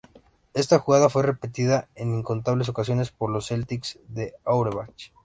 [0.55, 5.11] Esta jugada fue repetida en incontables ocasiones por los Celtics de Auerbach.